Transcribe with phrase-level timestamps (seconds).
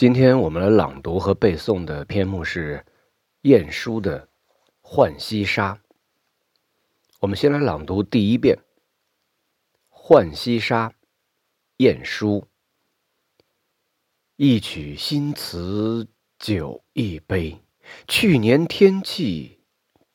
[0.00, 2.86] 今天我们来朗读和背诵的篇目是
[3.42, 4.22] 晏殊的
[4.80, 5.74] 《浣溪沙》。
[7.18, 8.56] 我们先来朗读第一遍
[9.90, 10.88] 《浣溪沙》，
[11.76, 12.48] 晏殊。
[14.36, 16.08] 一曲新词
[16.38, 17.60] 酒一杯，
[18.08, 19.60] 去年天气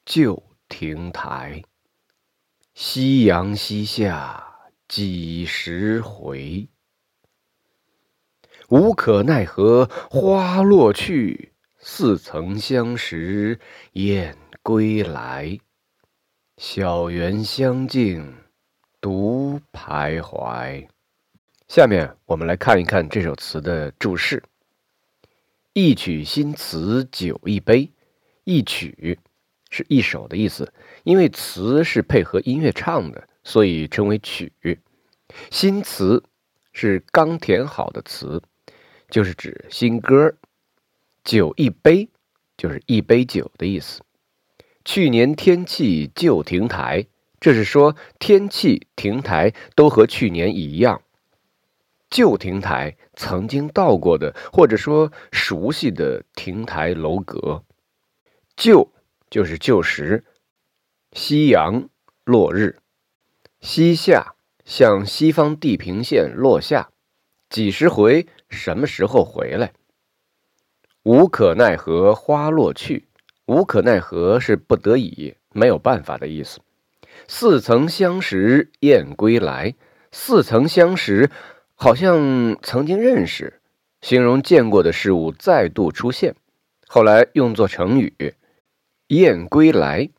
[0.04, 1.61] 旧亭台。
[2.73, 6.67] 夕阳西下几时回？
[8.70, 13.59] 无可奈何花落去，似曾相识
[13.94, 15.59] 燕归来。
[16.57, 18.34] 小园香径
[18.99, 20.88] 独徘徊。
[21.67, 24.41] 下面我们来看一看这首词的注释：
[25.73, 27.91] 一曲新词酒一杯，
[28.45, 29.20] 一曲
[29.70, 30.71] 是一首的意思，
[31.04, 34.52] 因为词是配合音乐唱的，所以称为曲。
[35.52, 36.23] 新词
[36.71, 38.41] 是刚填好的词。
[39.09, 40.36] 就是指新歌，
[41.23, 42.09] 酒一杯
[42.58, 44.02] 就是一杯酒的意思。
[44.84, 47.07] 去年天气旧亭台，
[47.40, 51.02] 这是说天气亭台都和去年一样。
[52.10, 57.63] 旧亭台曾经到过的，或者说熟悉的亭台楼阁。
[58.55, 58.94] 旧
[59.29, 60.24] 就是旧时，
[61.12, 61.90] 夕阳
[62.24, 62.79] 落日，
[63.60, 66.91] 西下向西方地平线落下。
[67.50, 68.28] 几时回？
[68.50, 69.74] 什么时候回来？
[71.03, 73.07] 无可奈何花落去，
[73.46, 76.59] 无可奈何是不得已、没有办法的意思。
[77.28, 79.75] 似曾相识燕归来，
[80.12, 81.29] 似曾相识，
[81.75, 83.62] 好像曾经认识，
[84.01, 86.35] 形容见过的事物再度出现。
[86.88, 88.35] 后来用作成语
[89.07, 90.09] “燕归来”，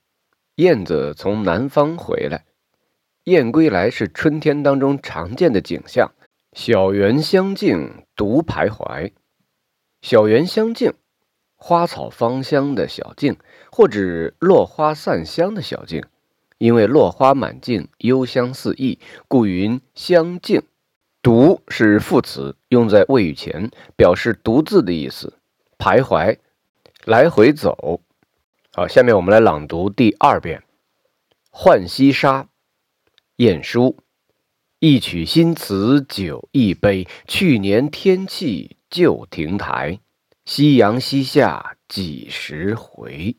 [0.57, 2.45] 燕子从南方回来，
[3.25, 6.13] 燕归来是春天当中常见的景象。
[6.57, 9.13] 小园香径独徘徊，
[10.01, 10.95] 小园香径，
[11.55, 13.37] 花草芳香的小径，
[13.71, 16.03] 或指落花散香的小径。
[16.57, 18.99] 因为落花满径，幽香四溢，
[19.29, 20.63] 故云香径。
[21.21, 25.35] 独是副词，用在谓语前，表示独自的意思。
[25.77, 26.39] 徘徊，
[27.05, 28.01] 来回走。
[28.73, 30.61] 好，下面我们来朗读第二遍
[31.51, 32.45] 《浣溪沙》，
[33.37, 33.99] 晏殊。
[34.89, 39.99] 一曲新词酒一杯，去年天气旧亭台。
[40.45, 43.35] 夕阳西下几时回？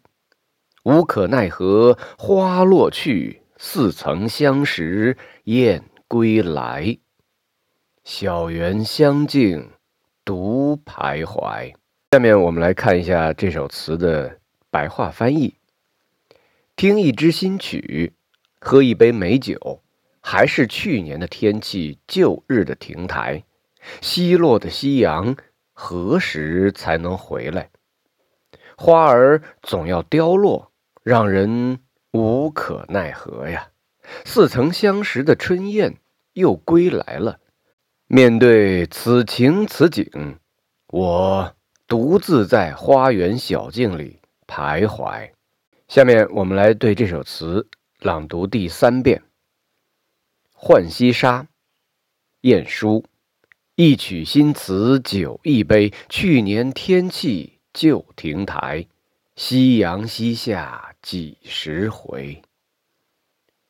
[0.83, 6.97] 无可奈何花落去，似曾相识燕归来。
[8.03, 9.69] 小园香径
[10.25, 11.73] 独徘徊。
[12.11, 14.37] 下面我们来看一下这首词的
[14.69, 15.55] 白话翻译：
[16.75, 18.11] 听一支新曲，
[18.59, 19.81] 喝一杯美酒。
[20.29, 23.45] 还是去年的天气，旧日的亭台，
[24.01, 25.37] 西落的夕阳
[25.71, 27.69] 何时才能回来？
[28.75, 31.79] 花儿总要凋落，让人
[32.11, 33.69] 无可奈何呀。
[34.25, 35.95] 似曾相识的春燕
[36.33, 37.39] 又归来了。
[38.07, 40.39] 面对此情此景，
[40.89, 41.55] 我
[41.87, 45.29] 独自在花园小径里徘徊。
[45.87, 47.65] 下面我们来对这首词
[48.01, 49.19] 朗读第三遍。
[50.59, 51.43] 《浣溪沙》
[52.41, 53.05] 晏殊，
[53.75, 58.87] 一曲新词酒一杯，去年天气旧亭台。
[59.35, 62.41] 夕阳西下几时回？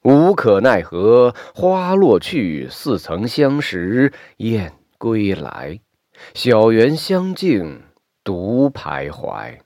[0.02, 5.82] 无可奈何花落去，似曾相识燕归来。
[6.34, 7.84] 小园香径
[8.24, 9.60] 独徘徊。